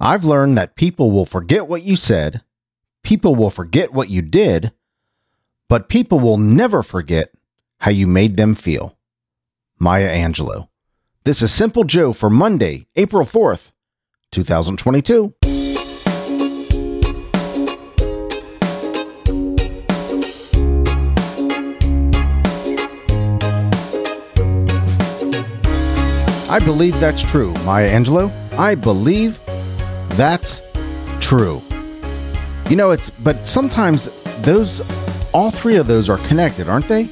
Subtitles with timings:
[0.00, 2.42] I've learned that people will forget what you said,
[3.02, 4.70] people will forget what you did,
[5.68, 7.32] but people will never forget
[7.80, 8.96] how you made them feel.
[9.80, 10.68] Maya Angelou.
[11.24, 13.72] This is Simple Joe for Monday, April 4th,
[14.30, 15.34] 2022.
[26.50, 28.30] I believe that's true, Maya Angelou.
[28.56, 29.38] I believe
[30.18, 30.60] that's
[31.20, 31.62] true.
[32.68, 34.10] You know, it's, but sometimes
[34.42, 34.80] those,
[35.32, 37.04] all three of those are connected, aren't they?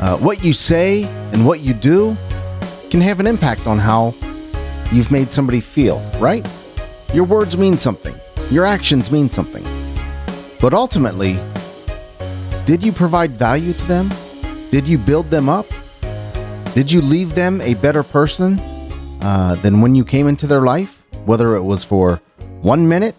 [0.00, 2.16] Uh, what you say and what you do
[2.90, 4.14] can have an impact on how
[4.90, 6.46] you've made somebody feel, right?
[7.12, 8.14] Your words mean something,
[8.50, 9.64] your actions mean something.
[10.58, 11.38] But ultimately,
[12.64, 14.08] did you provide value to them?
[14.70, 15.66] Did you build them up?
[16.72, 18.58] Did you leave them a better person
[19.20, 21.02] uh, than when you came into their life?
[21.24, 22.22] Whether it was for
[22.62, 23.14] one minute,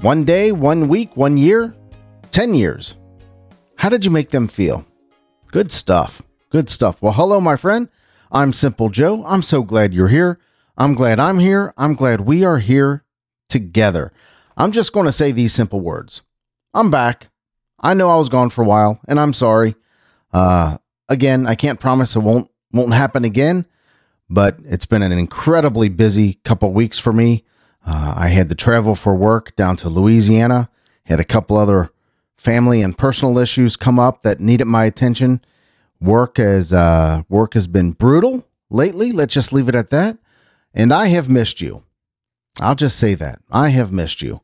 [0.00, 1.74] one day, one week, one year,
[2.32, 2.96] 10 years.
[3.76, 4.84] How did you make them feel?
[5.48, 6.20] Good stuff.
[6.50, 7.00] Good stuff.
[7.00, 7.88] Well, hello, my friend.
[8.32, 9.24] I'm Simple Joe.
[9.24, 10.40] I'm so glad you're here.
[10.76, 11.72] I'm glad I'm here.
[11.76, 13.04] I'm glad we are here
[13.48, 14.12] together.
[14.56, 16.22] I'm just going to say these simple words.
[16.72, 17.28] I'm back.
[17.78, 19.76] I know I was gone for a while, and I'm sorry.
[20.32, 20.78] Uh,
[21.08, 23.66] again, I can't promise it won't won't happen again,
[24.28, 27.44] but it's been an incredibly busy couple weeks for me.
[27.86, 30.70] Uh, I had to travel for work down to Louisiana.
[31.04, 31.90] Had a couple other
[32.36, 35.44] family and personal issues come up that needed my attention.
[36.00, 39.12] Work has uh, work has been brutal lately.
[39.12, 40.18] Let's just leave it at that.
[40.72, 41.84] And I have missed you.
[42.60, 44.40] I'll just say that I have missed you.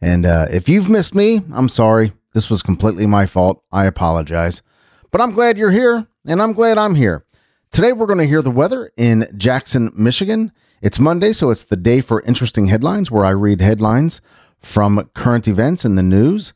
[0.00, 2.12] And uh, if you've missed me, I'm sorry.
[2.32, 3.62] This was completely my fault.
[3.70, 4.62] I apologize.
[5.10, 7.24] But I'm glad you're here, and I'm glad I'm here.
[7.70, 10.52] Today, we're going to hear the weather in Jackson, Michigan.
[10.82, 14.22] It's Monday, so it's the day for interesting headlines where I read headlines
[14.60, 16.54] from current events in the news,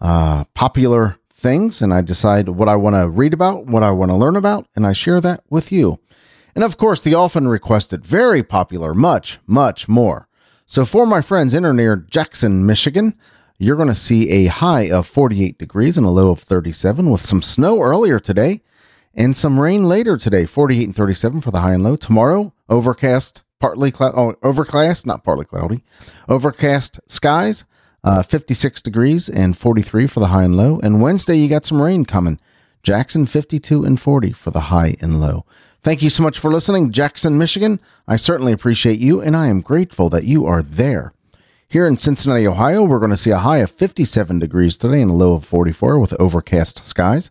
[0.00, 4.12] uh, popular things, and I decide what I want to read about, what I want
[4.12, 5.98] to learn about, and I share that with you.
[6.54, 10.28] And of course, the often requested, very popular, much, much more.
[10.66, 13.16] So, for my friends in or near Jackson, Michigan,
[13.58, 17.22] you're going to see a high of 48 degrees and a low of 37 with
[17.22, 18.60] some snow earlier today
[19.14, 21.96] and some rain later today 48 and 37 for the high and low.
[21.96, 25.82] Tomorrow, overcast, partly cloud, oh, overcast, not partly cloudy,
[26.28, 27.64] overcast skies,
[28.04, 30.78] uh, 56 degrees and 43 for the high and low.
[30.80, 32.38] And Wednesday, you got some rain coming.
[32.82, 35.46] Jackson 52 and 40 for the high and low.
[35.80, 37.80] Thank you so much for listening, Jackson, Michigan.
[38.06, 41.14] I certainly appreciate you, and I am grateful that you are there.
[41.66, 45.10] Here in Cincinnati, Ohio, we're going to see a high of 57 degrees today and
[45.10, 47.30] a low of 44 with overcast skies.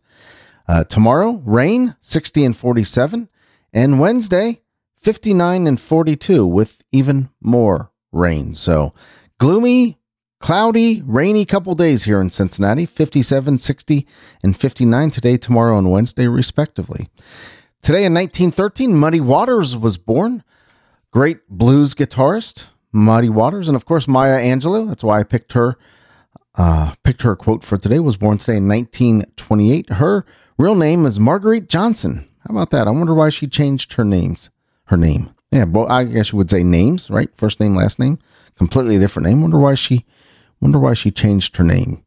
[0.68, 3.30] Uh, tomorrow, rain, 60 and 47.
[3.72, 4.63] And Wednesday,
[5.04, 8.56] 59 and 42 with even more rain.
[8.56, 8.94] So
[9.38, 10.00] gloomy,
[10.40, 14.08] cloudy, rainy couple days here in Cincinnati 57, 60,
[14.42, 17.10] and 59 today, tomorrow, and Wednesday, respectively.
[17.82, 20.42] Today in 1913, Muddy Waters was born.
[21.12, 24.88] Great blues guitarist, Muddy Waters, and of course Maya Angelou.
[24.88, 25.76] That's why I picked her.
[26.56, 28.00] Uh, picked her quote for today.
[28.00, 29.90] Was born today in 1928.
[29.90, 30.26] Her
[30.58, 32.30] real name is Marguerite Johnson.
[32.48, 32.88] How about that?
[32.88, 34.50] I wonder why she changed her names.
[34.86, 35.34] Her name.
[35.52, 37.30] Yeah, well, I guess you would say names, right?
[37.36, 38.18] First name, last name,
[38.58, 39.42] completely different name.
[39.42, 40.06] Wonder why she.
[40.60, 42.04] Wonder why she changed her name.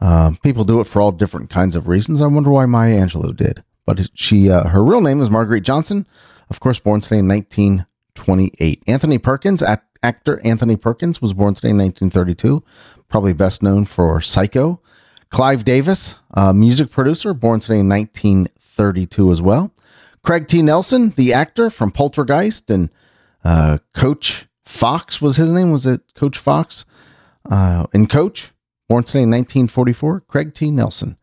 [0.00, 2.22] Uh, people do it for all different kinds of reasons.
[2.22, 3.64] I wonder why Maya Angelou did.
[3.84, 6.06] But she, uh, her real name is Marguerite Johnson.
[6.48, 8.84] Of course, born today in 1928.
[8.86, 9.62] Anthony Perkins,
[10.02, 12.62] actor Anthony Perkins, was born today in 1932.
[13.08, 14.80] Probably best known for Psycho.
[15.30, 16.14] Clive Davis,
[16.54, 19.72] music producer, born today in 1932 as well.
[20.26, 20.60] Craig T.
[20.60, 22.90] Nelson, the actor from Poltergeist, and
[23.44, 25.70] uh, Coach Fox was his name.
[25.70, 26.84] Was it Coach Fox?
[27.48, 28.50] Uh, and Coach,
[28.88, 30.22] born today in 1944.
[30.22, 30.72] Craig T.
[30.72, 31.16] Nelson.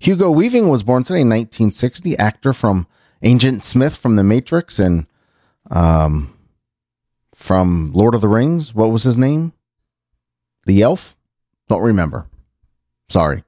[0.00, 2.88] Hugo Weaving was born today in 1960, actor from
[3.22, 5.06] Agent Smith from The Matrix and
[5.70, 6.36] um,
[7.32, 8.74] from Lord of the Rings.
[8.74, 9.52] What was his name?
[10.66, 11.16] The Elf?
[11.68, 12.26] Don't remember.
[13.08, 13.44] Sorry.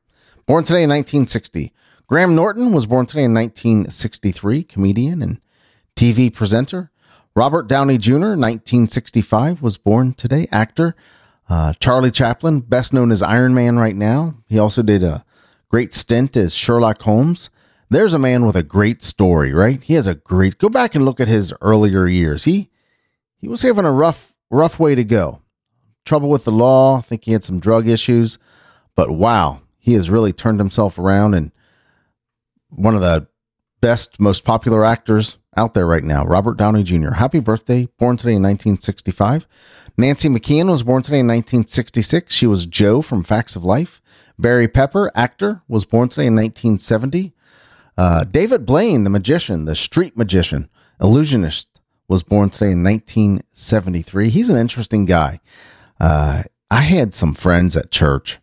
[0.47, 1.73] Born today in 1960.
[2.11, 5.41] Graham Norton was born today in 1963, comedian and
[5.95, 6.91] TV presenter.
[7.37, 10.97] Robert Downey Jr., 1965, was born today, actor.
[11.49, 14.35] Uh, Charlie Chaplin, best known as Iron Man right now.
[14.49, 15.25] He also did a
[15.69, 17.49] great stint as Sherlock Holmes.
[17.91, 19.81] There's a man with a great story, right?
[19.81, 20.59] He has a great.
[20.59, 22.43] Go back and look at his earlier years.
[22.43, 22.71] He
[23.37, 25.43] he was having a rough rough way to go.
[26.05, 26.99] Trouble with the law.
[26.99, 28.37] I think he had some drug issues,
[28.97, 31.53] but wow, he has really turned himself around and
[32.71, 33.27] one of the
[33.81, 36.25] best, most popular actors out there right now.
[36.25, 37.13] Robert Downey Jr.
[37.13, 37.87] Happy birthday.
[37.99, 39.47] Born today in 1965.
[39.97, 42.35] Nancy McKeon was born today in 1966.
[42.35, 44.01] She was Jo from Facts of Life.
[44.39, 47.33] Barry Pepper, actor, was born today in 1970.
[47.97, 50.71] Uh, David Blaine, the magician, the street magician,
[51.01, 51.69] illusionist,
[52.09, 54.31] was born today in 1973.
[54.31, 55.41] He's an interesting guy.
[56.01, 58.39] Uh, I had some friends at church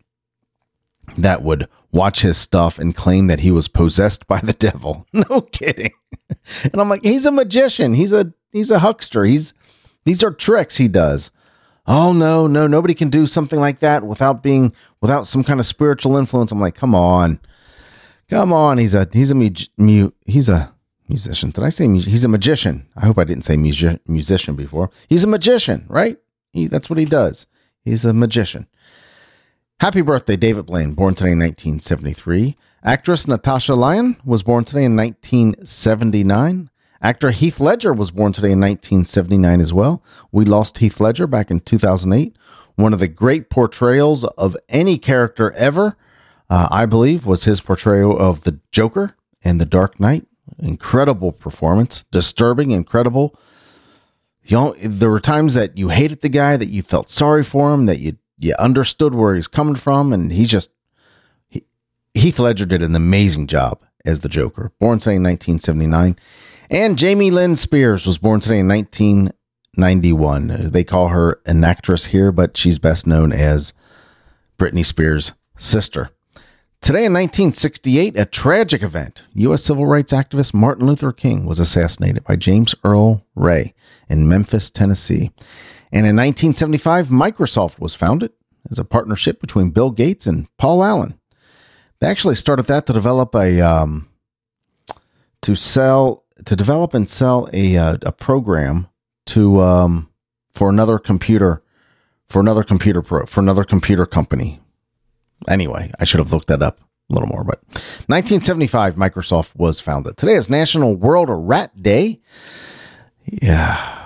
[1.16, 5.06] that would watch his stuff and claim that he was possessed by the devil.
[5.12, 5.92] No kidding.
[6.64, 7.94] And I'm like, he's a magician.
[7.94, 9.24] He's a he's a huckster.
[9.24, 9.54] He's
[10.04, 11.30] these are tricks he does.
[11.86, 15.66] Oh no, no, nobody can do something like that without being without some kind of
[15.66, 16.52] spiritual influence.
[16.52, 17.40] I'm like, come on,
[18.28, 18.76] come on.
[18.78, 20.72] He's a he's a mu, mu he's a
[21.08, 21.50] musician.
[21.50, 22.86] Did I say mu- he's a magician?
[22.96, 24.90] I hope I didn't say mu- musician before.
[25.08, 26.18] He's a magician, right?
[26.52, 27.46] He, that's what he does.
[27.84, 28.66] He's a magician.
[29.80, 32.56] Happy birthday, David Blaine, born today in 1973.
[32.82, 36.68] Actress Natasha Lyonne was born today in 1979.
[37.00, 40.02] Actor Heath Ledger was born today in 1979 as well.
[40.32, 42.34] We lost Heath Ledger back in 2008.
[42.74, 45.96] One of the great portrayals of any character ever,
[46.50, 50.26] uh, I believe, was his portrayal of the Joker in The Dark Knight.
[50.58, 53.38] Incredible performance, disturbing, incredible.
[54.42, 57.72] You know, there were times that you hated the guy, that you felt sorry for
[57.72, 60.70] him, that you you understood where he's coming from, and he just
[61.48, 61.64] he,
[62.14, 64.72] Heath Ledger did an amazing job as the Joker.
[64.78, 66.16] Born today in 1979.
[66.70, 70.70] And Jamie Lynn Spears was born today in 1991.
[70.70, 73.72] They call her an actress here, but she's best known as
[74.58, 76.10] Britney Spears' sister.
[76.80, 79.24] Today in 1968, a tragic event.
[79.34, 79.64] U.S.
[79.64, 83.74] civil rights activist Martin Luther King was assassinated by James Earl Ray
[84.08, 85.32] in Memphis, Tennessee.
[85.90, 88.32] And in 1975, Microsoft was founded
[88.70, 91.18] as a partnership between Bill Gates and Paul Allen.
[92.00, 94.08] They actually started that to develop a um,
[95.42, 98.88] to sell to develop and sell a uh, a program
[99.26, 100.10] to um,
[100.52, 101.62] for another computer
[102.28, 104.60] for another computer pro for another computer company.
[105.48, 106.80] Anyway, I should have looked that up
[107.10, 107.44] a little more.
[107.44, 107.64] But
[108.06, 110.16] 1975, Microsoft was founded.
[110.16, 112.20] Today is National World Rat Day.
[113.24, 113.97] Yeah,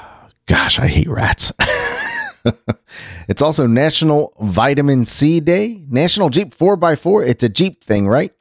[0.47, 1.53] gosh, I hate rats.
[3.29, 7.27] it's also National Vitamin C Day, National Jeep 4x4.
[7.27, 8.33] It's a Jeep thing, right?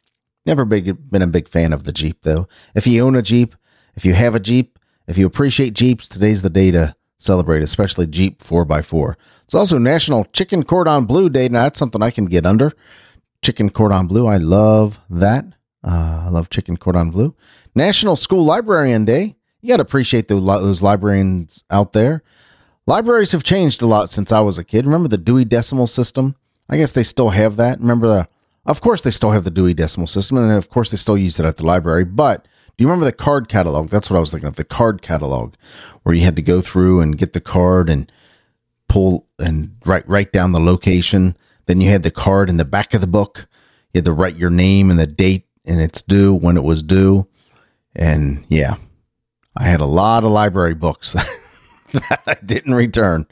[0.45, 2.47] Never big, been a big fan of the Jeep, though.
[2.75, 3.55] If you own a Jeep,
[3.95, 8.07] if you have a Jeep, if you appreciate Jeeps, today's the day to celebrate, especially
[8.07, 9.15] Jeep 4x4.
[9.43, 11.49] It's also National Chicken Cordon Bleu Day.
[11.49, 12.73] Now, that's something I can get under.
[13.43, 14.27] Chicken Cordon Bleu.
[14.27, 15.45] I love that.
[15.83, 17.35] Uh, I love chicken cordon bleu.
[17.75, 19.35] National School Librarian Day.
[19.61, 22.23] You got to appreciate those, those librarians out there.
[22.87, 24.85] Libraries have changed a lot since I was a kid.
[24.85, 26.35] Remember the Dewey Decimal System?
[26.67, 27.79] I guess they still have that.
[27.79, 28.27] Remember the,
[28.65, 31.39] of course, they still have the Dewey Decimal System, and of course, they still use
[31.39, 32.05] it at the library.
[32.05, 32.47] But
[32.77, 33.89] do you remember the card catalog?
[33.89, 35.53] That's what I was thinking of the card catalog,
[36.03, 38.11] where you had to go through and get the card and
[38.89, 41.37] pull and write write down the location.
[41.67, 43.47] Then you had the card in the back of the book.
[43.93, 46.81] You had to write your name and the date and its due when it was
[46.81, 47.27] due.
[47.95, 48.77] And yeah,
[49.55, 51.13] I had a lot of library books
[51.91, 53.27] that I didn't return.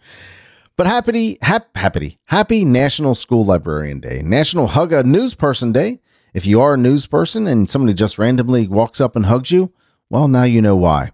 [0.76, 6.00] But happy, hap, happy, happy National School Librarian Day, National Hug a News Person Day.
[6.34, 9.74] If you are a news person and somebody just randomly walks up and hugs you,
[10.10, 11.12] well, now you know why.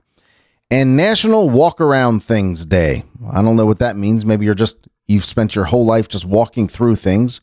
[0.69, 3.05] And National Walk Around Things Day.
[3.31, 4.25] I don't know what that means.
[4.25, 7.41] Maybe you're just, you've spent your whole life just walking through things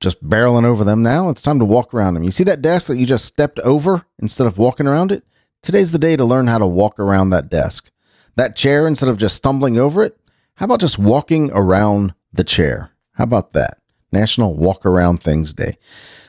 [0.00, 1.28] just barreling over them now.
[1.28, 2.24] It's time to walk around them.
[2.24, 5.24] You see that desk that you just stepped over instead of walking around it?
[5.62, 7.90] Today's the day to learn how to walk around that desk.
[8.36, 10.16] That chair, instead of just stumbling over it,
[10.54, 12.92] how about just walking around the chair?
[13.12, 13.78] How about that?
[14.10, 15.76] National Walk Around Things Day.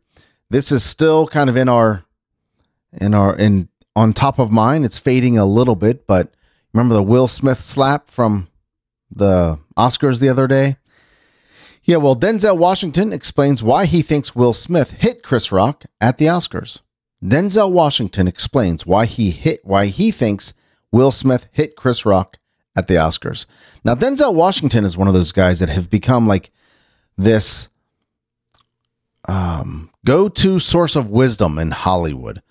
[0.51, 2.05] This is still kind of in our
[2.93, 4.85] in our in on top of mind.
[4.85, 6.33] It's fading a little bit, but
[6.73, 8.47] remember the Will Smith slap from
[9.11, 10.77] the Oscars the other day?
[11.89, 16.27] Yeah, well, Denzel Washington explains why he thinks Will Smith hit Chris Rock at the
[16.27, 16.83] Oscars.
[17.25, 20.53] Denzel Washington explains why he hit why he thinks
[20.93, 22.37] Will Smith hit Chris Rock
[22.77, 23.47] at the Oscars.
[23.85, 26.51] Now, Denzel Washington is one of those guys that have become like
[27.17, 27.71] this
[29.27, 32.43] um, go-to source of wisdom in Hollywood.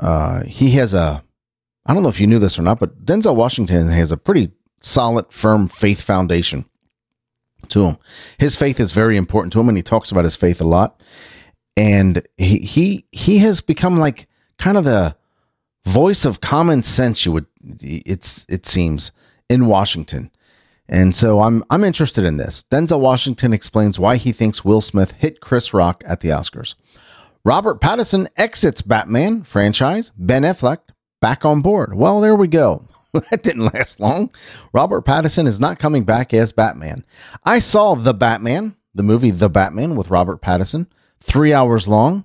[0.00, 1.22] Uh, he has a
[1.86, 4.50] I don't know if you knew this or not, but Denzel Washington has a pretty
[4.80, 6.64] solid, firm faith foundation
[7.70, 7.98] to him.
[8.38, 11.00] His faith is very important to him, and he talks about his faith a lot.
[11.76, 14.28] And he he he has become like
[14.58, 15.16] kind of the
[15.84, 17.26] voice of common sense.
[17.26, 17.46] You would
[17.80, 19.12] it's it seems
[19.48, 20.30] in Washington.
[20.88, 22.64] And so I'm I'm interested in this.
[22.70, 26.74] Denzel Washington explains why he thinks Will Smith hit Chris Rock at the Oscars.
[27.44, 30.12] Robert Pattinson exits Batman franchise.
[30.16, 30.78] Ben Affleck
[31.20, 31.94] back on board.
[31.94, 32.86] Well, there we go.
[33.30, 34.30] that didn't last long.
[34.72, 37.04] Robert Pattinson is not coming back as Batman.
[37.44, 40.88] I saw The Batman, the movie The Batman with Robert Pattinson,
[41.20, 42.24] three hours long.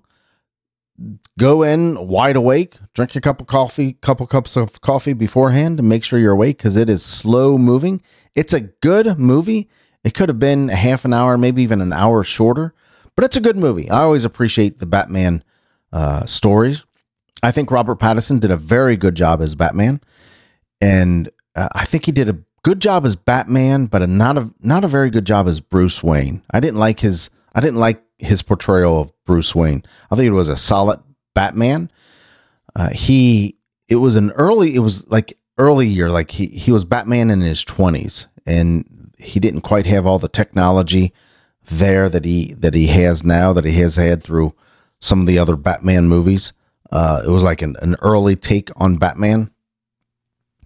[1.37, 5.83] Go in wide awake, drink a cup of coffee, couple cups of coffee beforehand to
[5.83, 8.01] make sure you're awake because it is slow moving.
[8.35, 9.69] It's a good movie.
[10.03, 12.73] It could have been a half an hour, maybe even an hour shorter,
[13.15, 13.89] but it's a good movie.
[13.89, 15.43] I always appreciate the Batman
[15.93, 16.83] uh, stories.
[17.43, 20.01] I think Robert Pattinson did a very good job as Batman
[20.81, 24.51] and uh, I think he did a good job as Batman, but a not a
[24.59, 26.41] not a very good job as Bruce Wayne.
[26.51, 29.83] I didn't like his I didn't like his portrayal of Bruce Wayne.
[30.11, 30.99] I think it was a solid
[31.33, 31.91] Batman.
[32.75, 33.57] Uh, he
[33.87, 37.41] it was an early it was like early year like he he was Batman in
[37.41, 41.13] his 20s and he didn't quite have all the technology
[41.65, 44.53] there that he that he has now that he has had through
[44.99, 46.53] some of the other Batman movies.
[46.91, 49.51] Uh, it was like an, an early take on Batman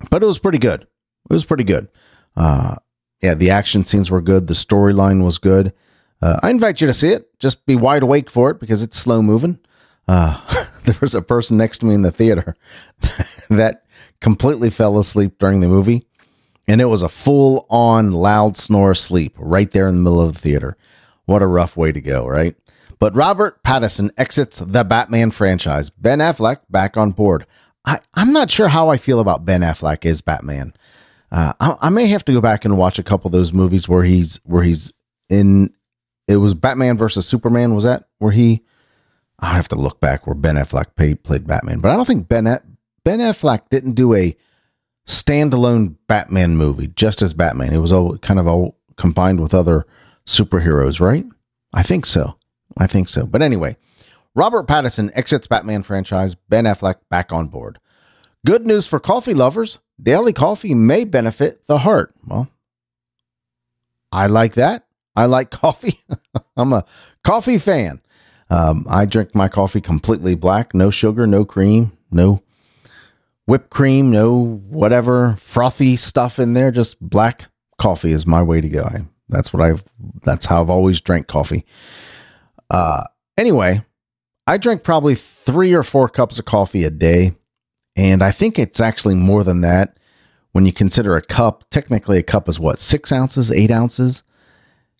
[0.09, 0.81] but it was pretty good.
[0.81, 1.89] It was pretty good.
[2.35, 2.75] Uh,
[3.21, 4.47] yeah, the action scenes were good.
[4.47, 5.73] The storyline was good.
[6.21, 7.37] Uh, I invite you to see it.
[7.39, 9.59] Just be wide awake for it because it's slow moving.
[10.07, 10.39] Uh,
[10.83, 12.55] there was a person next to me in the theater
[13.49, 13.85] that
[14.19, 16.07] completely fell asleep during the movie,
[16.67, 20.33] and it was a full on loud snore sleep right there in the middle of
[20.33, 20.77] the theater.
[21.25, 22.55] What a rough way to go, right?
[22.99, 25.89] But Robert Pattinson exits the Batman franchise.
[25.89, 27.45] Ben Affleck back on board.
[27.85, 30.73] I, I'm not sure how I feel about Ben Affleck as Batman.
[31.31, 33.89] Uh, I, I, may have to go back and watch a couple of those movies
[33.89, 34.93] where he's where he's
[35.29, 35.73] in.
[36.27, 37.75] It was Batman versus Superman.
[37.75, 38.61] Was that where he?
[39.39, 42.27] I have to look back where Ben Affleck played, played Batman, but I don't think
[42.29, 42.45] Ben
[43.03, 44.35] Ben Affleck didn't do a
[45.07, 47.73] standalone Batman movie just as Batman.
[47.73, 49.85] It was all kind of all combined with other
[50.25, 51.25] superheroes, right?
[51.73, 52.37] I think so.
[52.77, 53.25] I think so.
[53.25, 53.75] But anyway,
[54.35, 57.79] Robert Pattinson exits Batman franchise, Ben Affleck back on board.
[58.45, 62.13] Good news for coffee lovers daily coffee may benefit the heart.
[62.27, 62.49] Well,
[64.11, 64.85] I like that.
[65.15, 65.99] I like coffee.
[66.57, 66.85] I'm a
[67.23, 68.01] coffee fan.
[68.49, 72.43] Um, I drink my coffee completely black, no sugar, no cream, no
[73.45, 76.69] whipped cream, no whatever frothy stuff in there.
[76.69, 77.45] Just black
[77.79, 78.83] coffee is my way to go.
[78.83, 79.83] I, that's what I've.
[80.23, 81.65] That's how I've always drank coffee.
[82.69, 83.05] Uh,
[83.37, 83.83] anyway,
[84.45, 87.33] I drink probably three or four cups of coffee a day.
[87.95, 89.97] And I think it's actually more than that
[90.51, 91.63] when you consider a cup.
[91.69, 94.23] Technically, a cup is what, six ounces, eight ounces?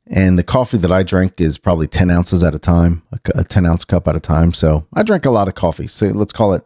[0.07, 3.65] And the coffee that I drink is probably 10 ounces at a time, a 10
[3.65, 4.53] ounce cup at a time.
[4.53, 5.87] So I drink a lot of coffee.
[5.87, 6.63] So let's call it,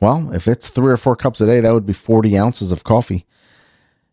[0.00, 2.84] well, if it's three or four cups a day, that would be 40 ounces of
[2.84, 3.26] coffee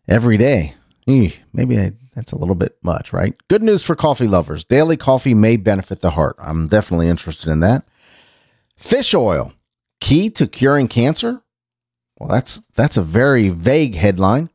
[0.06, 0.74] every day.
[1.08, 3.34] Eey, maybe I, that's a little bit much, right?
[3.48, 4.64] Good news for coffee lovers.
[4.64, 6.36] Daily coffee may benefit the heart.
[6.38, 7.84] I'm definitely interested in that.
[8.76, 9.52] Fish oil,
[10.00, 11.42] key to curing cancer?
[12.18, 14.50] Well, that's that's a very vague headline,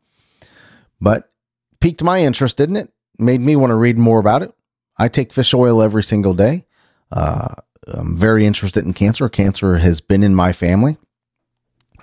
[1.00, 1.32] but
[1.80, 2.92] piqued my interest, didn't it?
[3.18, 4.54] Made me want to read more about it.
[4.98, 6.66] I take fish oil every single day.
[7.12, 7.56] Uh,
[7.88, 9.28] I'm very interested in cancer.
[9.30, 10.98] Cancer has been in my family,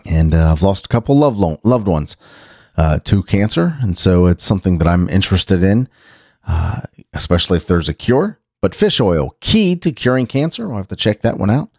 [0.09, 2.17] and uh, I've lost a couple loved lo- loved ones
[2.77, 5.89] uh, to cancer, and so it's something that I'm interested in,
[6.47, 6.83] uh,
[7.13, 8.39] especially if there's a cure.
[8.61, 10.67] But fish oil, key to curing cancer.
[10.67, 11.71] We'll have to check that one out.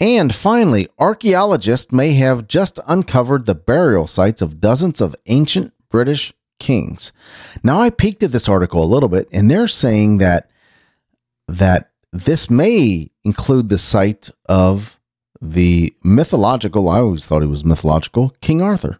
[0.00, 6.32] And finally, archaeologists may have just uncovered the burial sites of dozens of ancient British
[6.58, 7.12] kings.
[7.62, 10.50] Now, I peeked at this article a little bit, and they're saying that
[11.46, 14.98] that this may include the site of
[15.40, 16.88] the mythological.
[16.88, 18.98] I always thought he was mythological King Arthur.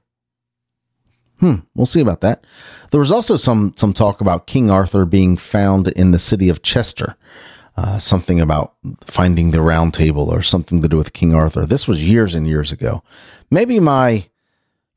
[1.41, 2.45] Hmm, we'll see about that.
[2.91, 6.63] There was also some some talk about King Arthur being found in the city of
[6.63, 7.17] Chester.
[7.77, 11.67] Uh, something about finding the round table or something to do with King Arthur.
[11.67, 13.03] This was years and years ago.
[13.51, 14.27] Maybe my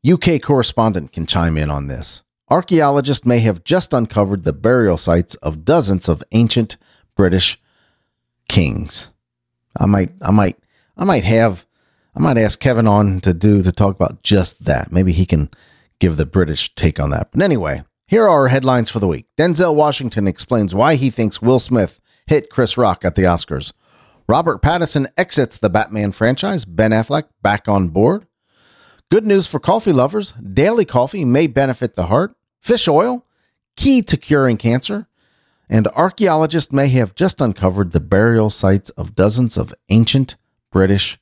[0.08, 2.22] UK correspondent can chime in on this.
[2.50, 6.78] Archaeologists may have just uncovered the burial sites of dozens of ancient
[7.16, 7.60] British
[8.48, 9.10] kings.
[9.76, 10.58] I might, I might,
[10.96, 11.66] I might have,
[12.16, 14.92] I might ask Kevin on to do to talk about just that.
[14.92, 15.50] Maybe he can
[16.00, 17.32] give the British take on that.
[17.32, 19.26] But anyway, here are our headlines for the week.
[19.38, 23.74] Denzel Washington explains why he thinks Will Smith hit Chris Rock at the Oscars.
[24.30, 26.66] Robert Pattinson exits the Batman franchise.
[26.66, 28.28] Ben Affleck back on board.
[29.10, 32.36] Good news for coffee lovers daily coffee may benefit the heart.
[32.60, 33.26] Fish oil,
[33.78, 35.08] key to curing cancer.
[35.70, 40.36] And archaeologists may have just uncovered the burial sites of dozens of ancient
[40.72, 41.18] British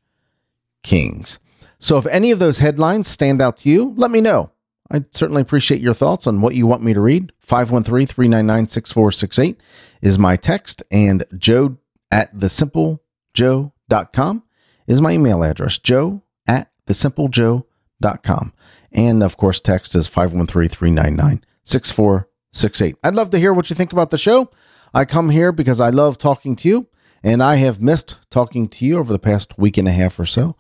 [0.84, 1.40] kings.
[1.80, 4.52] So if any of those headlines stand out to you, let me know.
[4.92, 7.32] I'd certainly appreciate your thoughts on what you want me to read.
[7.40, 9.62] 513 399 6468
[10.02, 11.78] is my text, and joe
[12.12, 14.44] at thesimplejoe.com
[14.88, 15.80] is my email address.
[15.80, 18.54] Joe at thesimplejoe.com.
[18.92, 22.96] And of course, text is 513 399 6468.
[23.04, 24.50] I'd love to hear what you think about the show.
[24.94, 26.88] I come here because I love talking to you,
[27.24, 30.26] and I have missed talking to you over the past week and a half or
[30.26, 30.56] so.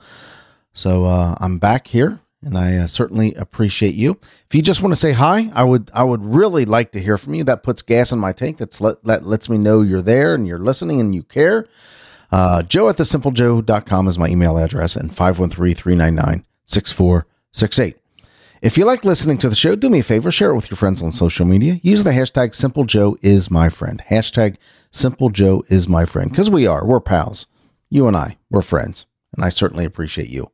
[0.74, 4.17] So uh, I'm back here and I uh, certainly appreciate you.
[4.47, 7.17] If you just want to say hi, I would I would really like to hear
[7.17, 7.43] from you.
[7.43, 8.59] That puts gas in my tank.
[8.59, 11.67] That's let, that lets me know you're there and you're listening and you care.
[12.31, 17.95] Uh, Joe at thesimplejoe.com is my email address and 513-399-6468.
[18.61, 20.77] If you like listening to the show, do me a favor, share it with your
[20.77, 21.81] friends on social media.
[21.83, 24.07] Use the hashtag SimpleJoeIsMyFriend.
[24.07, 24.55] Hashtag
[24.91, 26.29] SimpleJoeIsMyFriend.
[26.29, 26.83] Because we are.
[26.85, 27.45] We're pals.
[27.89, 28.37] You and I.
[28.49, 29.05] We're friends.
[29.35, 30.49] And I certainly appreciate you.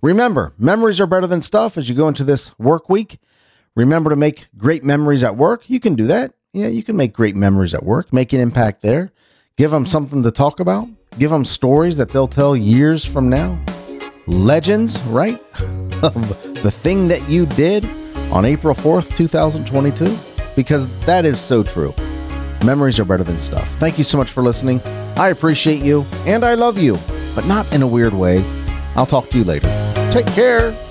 [0.00, 3.18] Remember, memories are better than stuff as you go into this work week.
[3.74, 5.68] Remember to make great memories at work.
[5.68, 6.34] You can do that.
[6.52, 9.12] Yeah, you can make great memories at work, make an impact there.
[9.56, 10.88] Give them something to talk about.
[11.18, 13.58] Give them stories that they'll tell years from now.
[14.26, 15.42] Legends, right?
[16.02, 16.14] of
[16.62, 17.84] the thing that you did
[18.30, 20.16] on April 4th, 2022.
[20.54, 21.94] Because that is so true.
[22.64, 23.68] Memories are better than stuff.
[23.76, 24.80] Thank you so much for listening.
[25.16, 26.98] I appreciate you and I love you,
[27.34, 28.44] but not in a weird way.
[28.96, 29.68] I'll talk to you later.
[30.10, 30.87] Take care.